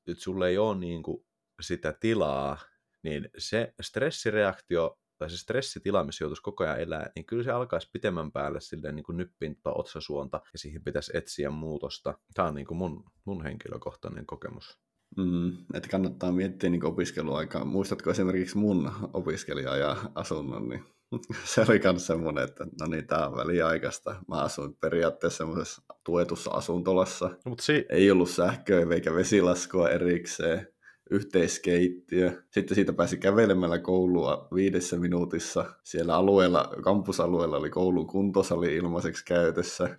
[0.07, 1.25] nyt sulle ei ole niin kuin
[1.61, 2.57] sitä tilaa,
[3.03, 7.89] niin se stressireaktio tai se stressitila, missä joutuisi koko ajan elää, niin kyllä se alkaisi
[7.93, 12.17] pitemmän päälle silleen niin kuin nyppintä otsasuonta ja siihen pitäisi etsiä muutosta.
[12.33, 14.79] Tämä on niin kuin mun, mun henkilökohtainen kokemus.
[15.17, 17.65] Mm, että kannattaa miettiä niin opiskeluaikaa.
[17.65, 20.83] Muistatko esimerkiksi mun opiskelija ja asunnon, niin
[21.45, 24.15] se oli myös semmoinen, että no niin, tämä on väliaikaista.
[24.27, 27.25] Mä asuin periaatteessa semmoisessa tuetussa asuntolassa.
[27.25, 30.67] No, mutta si- Ei ollut sähköä eikä vesilaskua erikseen,
[31.11, 32.43] yhteiskeittiö.
[32.51, 35.65] Sitten siitä pääsi kävelemällä koulua viidessä minuutissa.
[35.83, 39.97] Siellä alueella, kampusalueella oli koulun kuntosali ilmaiseksi käytössä.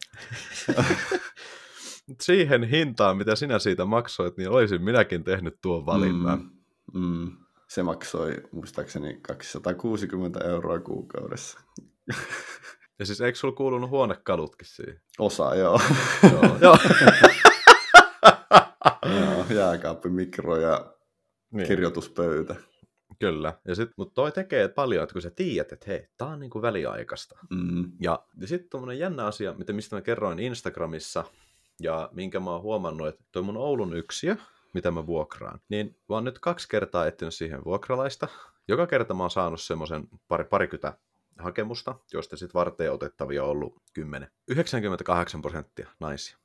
[2.20, 6.50] siihen hintaan, mitä sinä siitä maksoit, niin olisin minäkin tehnyt tuon valinnan.
[6.94, 7.32] Mm, mm.
[7.68, 11.60] Se maksoi muistaakseni 260 euroa kuukaudessa.
[12.98, 15.00] Ja siis eikö sulla kuulunut huonekalutkin siihen?
[15.18, 15.80] Osa, joo.
[16.32, 16.58] Joo.
[16.60, 16.78] Joo.
[19.54, 20.94] jääkaappi, mikro ja
[21.50, 21.68] niin.
[21.68, 22.56] kirjoituspöytä.
[23.18, 23.58] Kyllä.
[23.68, 26.62] Ja sit, mutta toi tekee paljon, että kun sä tiedät, että hei, tää on niinku
[26.62, 27.38] väliaikaista.
[27.50, 27.92] Mm.
[28.00, 31.24] Ja, ja sitten tuommoinen jännä asia, mitä, mistä mä kerroin Instagramissa,
[31.80, 34.36] ja minkä mä oon huomannut, että toi mun Oulun yksiö,
[34.74, 38.28] mitä mä vuokraan, niin mä oon nyt kaksi kertaa etsinyt siihen vuokralaista.
[38.68, 40.98] Joka kerta mä oon saanut semmoisen pari, parikymmentä
[41.38, 44.30] hakemusta, joista sitten varteen otettavia on ollut 10.
[44.48, 46.36] 98 prosenttia naisia.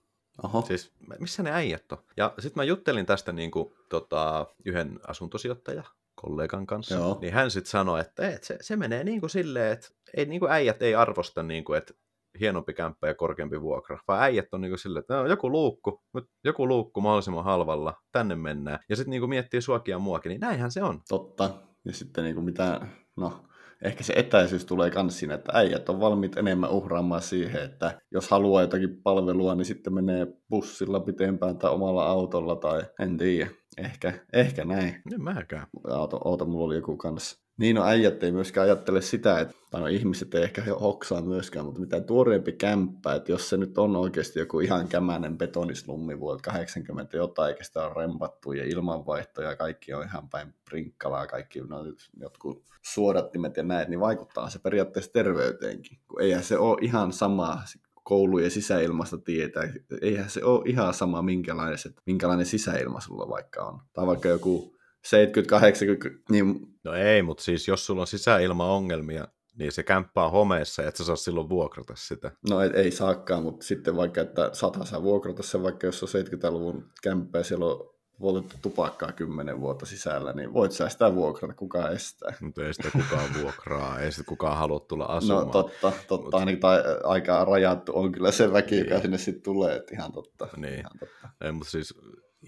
[0.44, 0.62] Oho.
[0.62, 1.98] Siis missä ne äijät on?
[2.18, 5.84] Ja sitten mä juttelin tästä niin kuin, tota, yhden asuntosijoittaja
[6.16, 7.18] kollegan kanssa, Joo.
[7.22, 9.88] niin hän sitten sanoi, että et, se, se menee niin kuin silleen, että
[10.18, 11.94] ei, niin kuin äijät ei arvosta, niin kuin, että
[12.40, 16.02] hienompi kämppä ja korkeampi vuokra, vaan äijät on niin kuin silleen, että no, joku luukku,
[16.44, 18.80] joku luukku mahdollisimman halvalla, tänne mennään.
[18.90, 21.02] Ja sitten niin kuin miettii suakin ja muakin, niin näinhän se on.
[21.10, 21.50] Totta.
[21.86, 22.82] Ja sitten niin kuin mitä,
[23.18, 23.44] no
[23.84, 28.30] ehkä se etäisyys tulee myös siinä, että äijät on valmiit enemmän uhraamaan siihen, että jos
[28.30, 33.50] haluaa jotakin palvelua, niin sitten menee bussilla pitempään tai omalla autolla tai en tiedä.
[33.78, 35.02] Ehkä, ehkä näin.
[35.14, 35.68] En mäkään.
[35.90, 37.49] Auto, auto mulla oli joku kanssa.
[37.60, 41.66] Niin no äijät ei myöskään ajattele sitä, että, tai no ihmiset ei ehkä hoksaa myöskään,
[41.66, 46.52] mutta mitä tuoreempi kämppä, että jos se nyt on oikeasti joku ihan kämänen betonislummi vuodelta
[46.52, 51.62] 80 jotain, eikä sitä on rempattu ja ilmanvaihto ja kaikki on ihan päin prinkkalaa, kaikki
[51.62, 51.78] no,
[52.20, 57.62] jotkut suodattimet ja näet, niin vaikuttaa se periaatteessa terveyteenkin, kun eihän se ole ihan sama
[58.04, 59.64] koulujen sisäilmasta tietää.
[60.02, 63.80] Eihän se ole ihan sama, minkälainen, minkälainen sisäilma sulla vaikka on.
[63.94, 69.28] Tai vaikka joku 70-80, niin No ei, mutta siis jos sulla on sisäilmaongelmia,
[69.60, 72.32] niin se kämppää homeessa, et sä saa silloin vuokrata sitä.
[72.50, 76.10] No ei, ei saakaan, mutta sitten vaikka, että sata saa vuokrata se, vaikka jos on
[76.10, 81.54] 70-luvun kämppä ja siellä on poltettu tupakkaa kymmenen vuotta sisällä, niin voit sä sitä vuokrata,
[81.54, 82.34] kukaan estää.
[82.42, 85.46] Mutta ei sitä kukaan vuokraa, ei sitä kukaan halua tulla asumaan.
[85.46, 86.46] No totta, totta Mut...
[86.46, 88.90] niin, tai aika rajattu on kyllä se väki, niin.
[88.90, 90.48] joka sinne sitten tulee, että ihan totta.
[90.58, 90.80] Niin.
[90.80, 91.30] Ihan totta.
[91.42, 91.94] Ei, mutta siis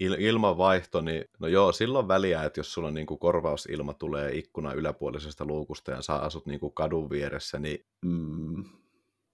[0.00, 5.44] il- ilmanvaihto, niin no joo, silloin väliä, että jos sulla niinku korvausilma tulee ikkuna yläpuolisesta
[5.44, 8.64] luukusta ja sä asut niinku kadun vieressä, niin mm.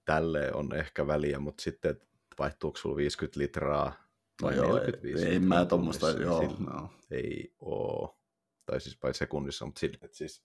[0.04, 2.00] tälle on ehkä väliä, mutta sitten
[2.38, 4.08] vaihtuuko sulla 50 litraa
[4.42, 6.56] vai no 45 ei, ei mä tuommoista, joo.
[6.58, 6.90] No.
[7.10, 8.18] Ei oo.
[8.66, 10.42] Tai siis vai sekunnissa, mutta sille, että siis,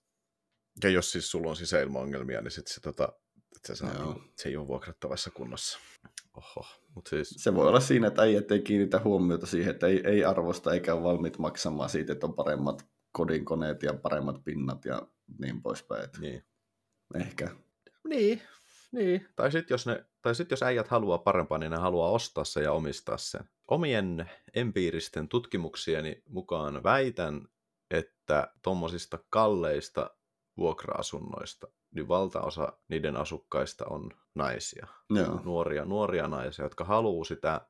[0.82, 3.12] ja jos siis sulla on sisäilmaongelmia, niin sitten se, tota,
[3.66, 5.78] se, saa, niin, se ei ole vuokrattavassa kunnossa.
[6.34, 7.34] Oho, mut siis...
[7.38, 10.94] Se voi olla siinä, että äijät ei kiinnitä huomiota siihen, että ei, ei arvosta eikä
[10.94, 16.08] ole valmiit maksamaan siitä, että on paremmat kodinkoneet ja paremmat pinnat ja niin poispäin.
[16.20, 16.44] Niin.
[17.14, 17.50] Ehkä.
[18.08, 18.42] Niin,
[18.92, 19.28] niin.
[19.36, 22.62] Tai sitten jos, ne, tai sit jos äijät haluaa parempaa, niin ne haluaa ostaa se
[22.62, 23.44] ja omistaa sen.
[23.68, 27.48] Omien empiiristen tutkimuksieni mukaan väitän,
[27.90, 30.10] että tuommoisista kalleista
[30.56, 34.86] vuokra-asunnoista, niin valtaosa niiden asukkaista on naisia.
[35.10, 35.40] Joo.
[35.44, 37.60] Nuoria, nuoria naisia, jotka haluaa sitä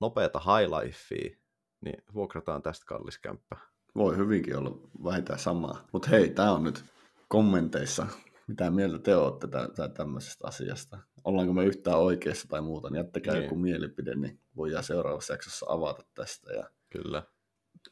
[0.00, 1.36] nopeata high lifea,
[1.80, 3.56] niin vuokrataan tästä kallis kämppä.
[3.94, 4.70] Voi hyvinkin olla
[5.04, 5.84] vähintään samaa.
[5.92, 6.84] Mutta hei, tämä on nyt
[7.28, 8.06] kommenteissa.
[8.46, 10.98] Mitä mieltä te olette tä- tämmöisestä asiasta?
[11.24, 13.42] Ollaanko me yhtään oikeassa tai muuta, niin jättäkää niin.
[13.42, 16.52] joku mielipide, niin voidaan seuraavassa jaksossa avata tästä.
[16.52, 16.70] Ja...
[16.90, 17.22] Kyllä.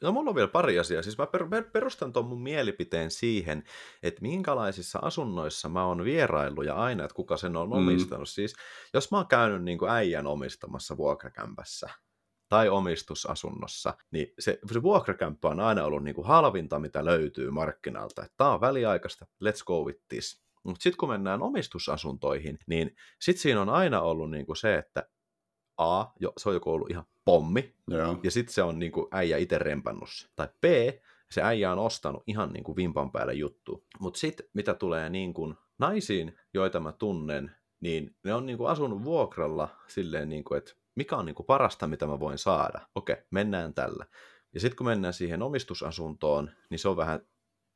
[0.01, 1.01] No mulla on vielä pari asiaa.
[1.01, 1.27] Siis mä
[1.73, 3.63] perustan tuon mun mielipiteen siihen,
[4.03, 7.73] että minkälaisissa asunnoissa mä oon vieraillut ja aina, että kuka sen on mm.
[7.73, 8.29] omistanut.
[8.29, 8.55] Siis
[8.93, 11.89] jos mä oon käynyt niin kuin äijän omistamassa vuokrakämpässä
[12.49, 18.21] tai omistusasunnossa, niin se, se vuokrakämppä on aina ollut niin kuin halvinta, mitä löytyy markkinalta.
[18.21, 20.43] Että tää on väliaikaista, let's go with this.
[20.63, 25.09] Mutta sitten kun mennään omistusasuntoihin, niin sitten siinä on aina ollut niin kuin se, että
[25.77, 28.19] A, jo, se on joko ollut ihan pommi, Joo.
[28.23, 30.65] ja sitten se on niin kuin äijä itse rempannut Tai B,
[31.31, 33.85] se äijä on ostanut ihan niin kuin vimpan päälle juttu.
[33.99, 38.69] Mutta sitten mitä tulee niin kuin naisiin, joita mä tunnen, niin ne on niin kuin
[38.69, 42.81] asunut vuokralla silleen, niin kuin, että mikä on niin kuin parasta, mitä mä voin saada.
[42.95, 44.05] Okei, mennään tällä.
[44.53, 47.19] Ja sitten kun mennään siihen omistusasuntoon, niin se on vähän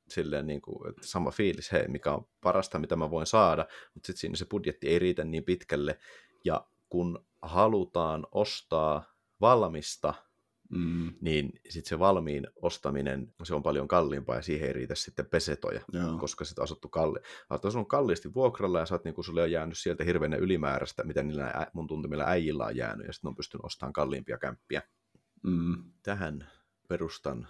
[0.07, 4.07] silleen niin kuin, että sama fiilis, hei, mikä on parasta, mitä mä voin saada, mutta
[4.07, 5.99] sitten siinä se budjetti ei riitä niin pitkälle,
[6.45, 10.13] ja kun halutaan ostaa valmista,
[10.69, 11.13] mm.
[11.21, 15.81] niin sitten se valmiin ostaminen, se on paljon kalliimpaa ja siihen ei riitä sitten pesetoja,
[15.91, 16.17] Joo.
[16.17, 17.19] koska sitten asuttu kalli.
[17.49, 21.23] Olet asunut kalliisti vuokralla ja sä oot, niin sulle on jäänyt sieltä hirveän ylimääräistä, mitä
[21.23, 24.81] niillä mun tuntemilla äijillä on jäänyt ja sitten on pystynyt ostamaan kalliimpia kämppiä.
[25.43, 25.83] Mm.
[26.03, 26.49] Tähän
[26.87, 27.47] perustan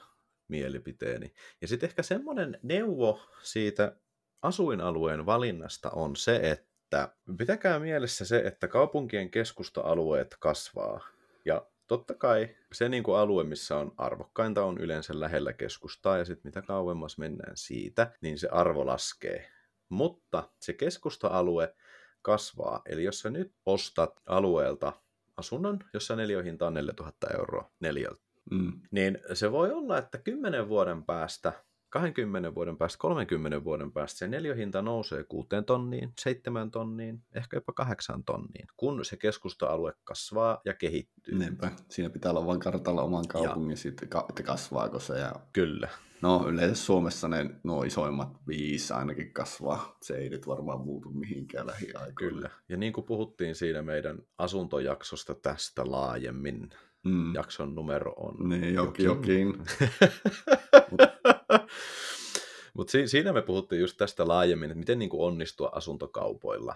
[0.47, 1.33] mielipiteeni.
[1.61, 3.95] Ja sitten ehkä semmoinen neuvo siitä
[4.41, 11.07] asuinalueen valinnasta on se, että pitäkää mielessä se, että kaupunkien keskusta-alueet kasvaa.
[11.45, 16.25] Ja totta kai se niin kuin alue, missä on arvokkainta, on yleensä lähellä keskustaa, ja
[16.25, 19.51] sitten mitä kauemmas mennään siitä, niin se arvo laskee.
[19.89, 21.75] Mutta se keskusta-alue
[22.21, 22.81] kasvaa.
[22.85, 24.93] Eli jos sä nyt ostat alueelta
[25.37, 28.21] asunnon, jossa neljöhinta on 4000 euroa neljältä,
[28.51, 28.81] mm.
[28.91, 31.53] niin se voi olla, että 10 vuoden päästä
[31.95, 37.73] 20 vuoden päästä, 30 vuoden päästä se neljöhinta nousee 6 tonniin, 7 tonniin, ehkä jopa
[37.73, 41.38] 8 tonniin, kun se keskusta-alue kasvaa ja kehittyy.
[41.38, 41.71] Niinpä.
[41.89, 45.19] Siinä pitää olla vain kartalla oman kaupungin, sitten, että kasvaako se.
[45.19, 45.36] Ja...
[45.53, 45.89] Kyllä.
[46.21, 49.97] No yleensä Suomessa ne nuo isoimmat viisi ainakin kasvaa.
[50.01, 52.13] Se ei nyt varmaan muutu mihinkään lähiaikoina.
[52.13, 52.49] Kyllä.
[52.69, 56.69] Ja niin kuin puhuttiin siinä meidän asuntojaksosta tästä laajemmin,
[57.05, 57.36] mm.
[57.36, 59.05] jakson numero on niin, jokin.
[59.05, 59.53] jokin.
[62.73, 66.75] Mutta si- siinä me puhuttiin just tästä laajemmin, että miten niin kuin onnistua asuntokaupoilla.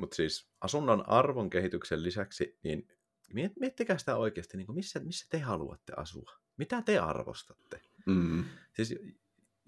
[0.00, 2.88] Mutta siis asunnon arvon kehityksen lisäksi, niin
[3.34, 6.32] miet- miettikää sitä oikeasti, niin kuin missä, missä te haluatte asua.
[6.56, 7.80] Mitä te arvostatte?
[8.06, 8.44] Mm.
[8.72, 8.94] Siis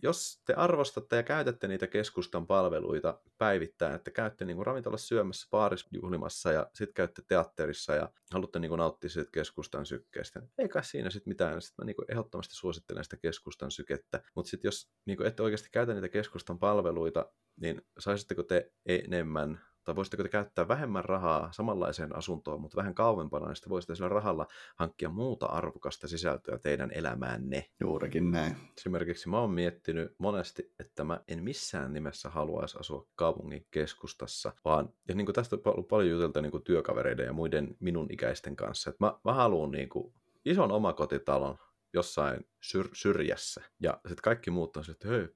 [0.03, 5.47] jos te arvostatte ja käytätte niitä keskustan palveluita päivittäin, että käytte niin kuin ravintolassa syömässä,
[5.51, 10.51] baarissa juhlimassa ja sitten käytte teatterissa ja haluatte niin kuin nauttia siitä keskustan sykkeestä, niin
[10.59, 11.63] ei siinä sitten mitään.
[11.63, 14.23] Sitten mä niin kuin ehdottomasti suosittelen sitä keskustan sykettä.
[14.35, 19.61] Mutta sitten jos niin kuin ette oikeasti käytä niitä keskustan palveluita, niin saisitteko te enemmän
[19.87, 24.09] tai voisitteko te käyttää vähemmän rahaa samanlaiseen asuntoon, mutta vähän kauempana, niin sitten voisitte sillä
[24.09, 24.47] rahalla
[24.77, 27.71] hankkia muuta arvokasta sisältöä teidän elämäänne.
[27.81, 28.57] Juurikin näin.
[28.79, 34.89] Esimerkiksi mä oon miettinyt monesti, että mä en missään nimessä haluaisi asua kaupungin keskustassa, vaan,
[35.09, 38.57] ja niin kuin tästä on ollut paljon jutelta niin kuin työkavereiden ja muiden minun ikäisten
[38.57, 41.59] kanssa, että mä, mä haluan niin kuin ison omakotitalon,
[41.97, 43.63] jossain syr- syrjässä.
[43.81, 45.29] Ja sitten kaikki muut on että hei,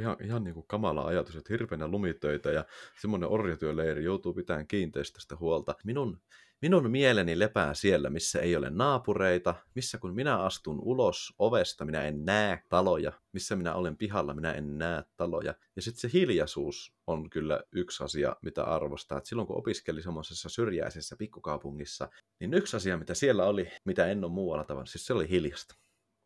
[0.00, 2.64] ihan, ihan niin kuin kamala ajatus, että hirveänä lumitöitä ja
[3.00, 5.74] semmoinen orjatyöleiri joutuu pitämään kiinteistöstä huolta.
[5.84, 6.20] Minun
[6.62, 12.02] Minun mieleni lepää siellä, missä ei ole naapureita, missä kun minä astun ulos ovesta, minä
[12.02, 15.54] en näe taloja, missä minä olen pihalla, minä en näe taloja.
[15.76, 19.18] Ja sitten se hiljaisuus on kyllä yksi asia, mitä arvostaa.
[19.18, 22.08] Et silloin kun opiskeli semmoisessa syrjäisessä pikkukaupungissa,
[22.40, 25.74] niin yksi asia, mitä siellä oli, mitä en ole muualla tavannut, siis se oli hiljasta.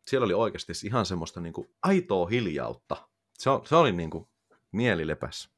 [0.09, 2.97] Siellä oli oikeasti ihan semmoista niin kuin aitoa hiljautta.
[3.39, 4.27] Se, se oli niin kuin
[4.71, 5.49] mielilepäs.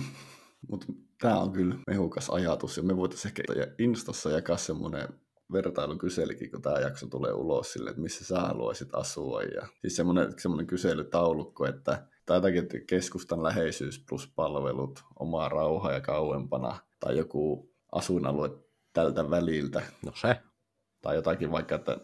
[0.70, 0.86] Mutta
[1.20, 5.08] tämä on kyllä mehukas ajatus, ja me voitaisiin ehkä Instassa jakaa semmoinen
[5.52, 9.42] vertailukyselikin, kun tämä jakso tulee ulos sille, että missä sä haluaisit asua.
[9.42, 16.78] Ja siis semmoinen, semmoinen kyselytaulukko, että että keskustan läheisyys plus palvelut, omaa rauhaa ja kauempana,
[17.00, 18.50] tai joku asuinalue
[18.92, 19.82] tältä väliltä.
[20.04, 20.40] No se.
[21.04, 21.98] Tai jotakin vaikka, että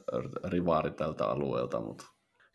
[0.45, 2.05] rivaari tältä alueelta, mutta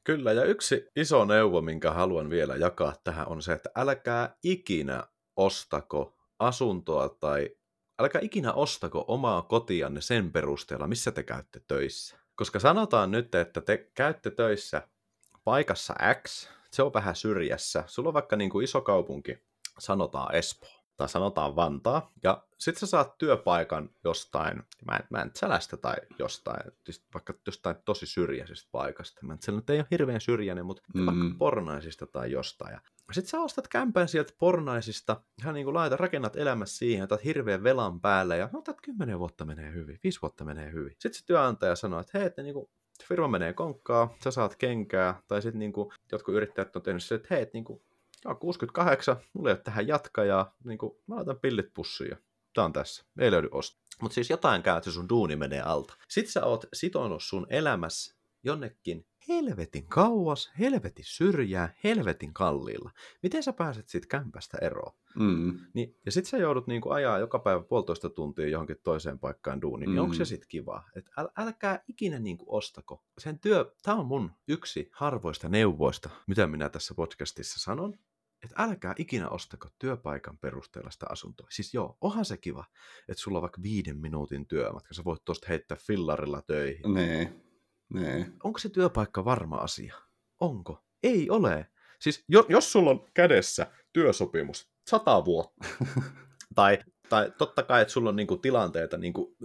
[0.04, 5.04] Kyllä, ja yksi iso neuvo, minkä haluan vielä jakaa tähän, on se, että älkää ikinä
[5.36, 7.50] ostako asuntoa tai
[8.00, 12.18] älkää ikinä ostako omaa kotianne sen perusteella, missä te käytte töissä.
[12.36, 14.88] Koska sanotaan nyt, että te käytte töissä
[15.44, 15.96] paikassa
[16.28, 17.84] X, se on vähän syrjässä.
[17.88, 19.38] Sulla on vaikka niin kuin iso kaupunki,
[19.80, 25.32] sanotaan Espoo tai sanotaan Vantaa, ja sitten sä saat työpaikan jostain, mä en, mä en
[25.34, 29.26] sälästä tai jostain, siis vaikka jostain tosi syrjäisestä paikasta.
[29.26, 31.06] Mä en, nyt ei ole hirveän syrjäinen, mutta mm.
[31.06, 32.74] vaikka pornaisista tai jostain.
[32.74, 32.82] Ja
[33.12, 37.64] sitten sä ostat kämpän sieltä pornaisista, ihan niin kuin laitat, rakennat elämässä siihen, otat hirveän
[37.64, 40.92] velan päälle, ja no, että kymmenen vuotta menee hyvin, viisi vuotta menee hyvin.
[40.92, 42.70] Sitten se työnantaja sanoo, että hei, että niin kuin,
[43.08, 47.16] firma menee konkkaa, sä saat kenkää, tai sitten niin kuin, jotkut yrittäjät on tehnyt se,
[47.16, 47.82] että hei, että niin
[48.26, 52.18] kuin, Joo, 68, mulla ei ole tähän jatkajaa, niin kuin, mä laitan pillit pussiin ja
[52.54, 53.82] tää on tässä, ei löydy osta.
[54.02, 55.94] Mutta siis jotain käy, että sun duuni menee alta.
[56.10, 62.92] Sitten sä oot sitonut sun elämässä jonnekin helvetin kauas, helvetin syrjää, helvetin kalliilla.
[63.24, 64.94] Miten sä pääset siitä kämpästä eroon?
[65.16, 65.60] Mm.
[65.74, 69.90] Niin, ja sitten sä joudut niinku ajaa joka päivä puolitoista tuntia johonkin toiseen paikkaan duuniin,
[69.90, 70.84] niin onko se sitten kiva?
[70.96, 73.04] Et äl, älkää ikinä niinku ostako.
[73.18, 78.00] Sen työ, tämä on mun yksi harvoista neuvoista, mitä minä tässä podcastissa sanon,
[78.46, 81.48] että älkää ikinä ostako työpaikan perusteella sitä asuntoa.
[81.52, 82.66] Siis joo, onhan se kiva,
[83.10, 86.94] että sulla on vaikka viiden minuutin työmatka, sä voit tuosta heittää fillarilla töihin.
[86.94, 87.34] Nee.
[87.94, 88.32] Nee.
[88.44, 89.96] Onko se työpaikka varma asia?
[90.40, 90.84] Onko?
[91.04, 91.68] Ei ole.
[92.02, 95.68] Siis jo, jos sulla on kädessä työsopimus sata vuotta,
[96.56, 99.36] tai, tai totta kai, että sulla on niinku tilanteita, niinku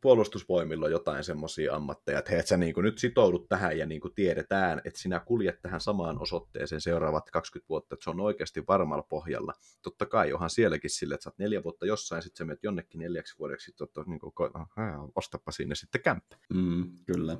[0.00, 4.10] puolustusvoimilla on jotain semmoisia ammatteja, että hei, et sä niinku nyt sitoudut tähän ja niinku
[4.10, 9.02] tiedetään, että sinä kuljet tähän samaan osoitteeseen seuraavat 20 vuotta, että se on oikeasti varmalla
[9.02, 9.52] pohjalla.
[9.82, 13.00] Totta kai onhan sielläkin sille, että sä oot neljä vuotta jossain, sitten sä menet jonnekin
[13.00, 14.34] neljäksi vuodeksi, sitten niinku,
[15.14, 16.36] ostapa sinne sitten kämppä.
[16.54, 17.36] Mm, kyllä.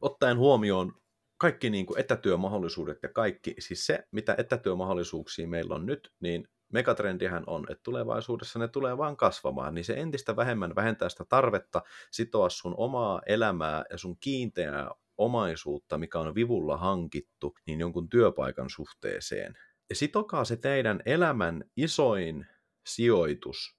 [0.00, 0.92] Ottaen huomioon
[1.36, 7.44] kaikki niin kuin etätyömahdollisuudet ja kaikki, siis se, mitä etätyömahdollisuuksia meillä on nyt, niin megatrendihän
[7.46, 12.50] on, että tulevaisuudessa ne tulee vaan kasvamaan, niin se entistä vähemmän vähentää sitä tarvetta sitoa
[12.50, 19.58] sun omaa elämää ja sun kiinteää omaisuutta, mikä on vivulla hankittu, niin jonkun työpaikan suhteeseen.
[19.90, 22.46] Ja sitokaa se teidän elämän isoin
[22.86, 23.76] sijoitus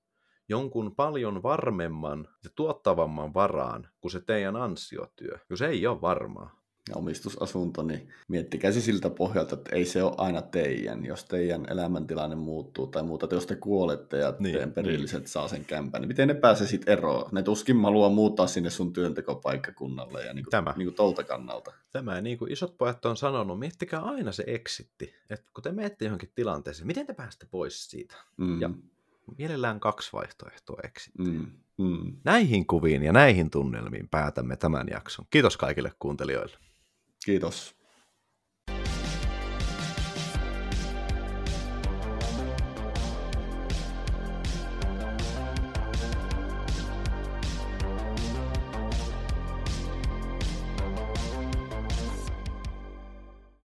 [0.50, 6.96] jonkun paljon varmemman ja tuottavamman varaan kuin se teidän ansiotyö, jos ei ole varmaa ja
[6.96, 11.06] omistusasunto, niin miettikää se siltä pohjalta, että ei se ole aina teidän.
[11.06, 15.28] Jos teidän elämäntilanne muuttuu tai muuta, että jos te kuolette ja niin, teidän perilliset niin.
[15.28, 17.30] saa sen kämpän, niin miten ne pääsee sitten eroon?
[17.32, 20.74] Ne tuskin haluaa muuttaa sinne sun työntekopaikkakunnalle ja niin kuin, Tämä.
[20.78, 21.74] Niin kuin tolta kannalta.
[21.92, 25.16] Tämä, niin kuin isot pojat on sanonut, miettikää aina se eksitti.
[25.30, 28.16] Että kun te menette johonkin tilanteeseen, miten te pääsette pois siitä?
[28.38, 28.62] Mm.
[28.62, 28.70] Ja
[29.38, 31.24] mielellään kaksi vaihtoehtoa eksitti.
[31.24, 31.52] Mm.
[31.78, 32.18] Mm.
[32.24, 35.26] Näihin kuviin ja näihin tunnelmiin päätämme tämän jakson.
[35.30, 36.58] Kiitos kaikille kuuntelijoille.
[37.26, 37.76] Kiitos.